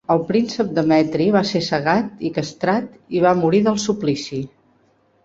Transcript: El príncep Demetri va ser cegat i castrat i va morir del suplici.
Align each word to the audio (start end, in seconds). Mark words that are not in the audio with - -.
El 0.13 0.21
príncep 0.27 0.69
Demetri 0.77 1.27
va 1.35 1.43
ser 1.49 1.61
cegat 1.65 2.23
i 2.29 2.31
castrat 2.37 2.89
i 3.19 3.21
va 3.27 3.35
morir 3.43 3.61
del 3.69 3.79
suplici. 3.85 4.41